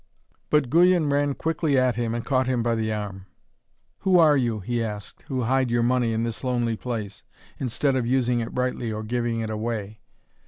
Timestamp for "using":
8.07-8.39